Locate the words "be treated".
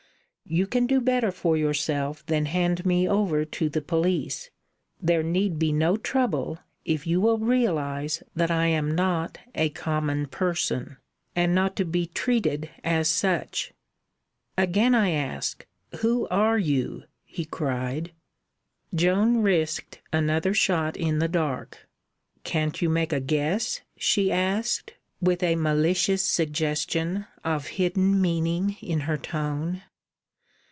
11.85-12.69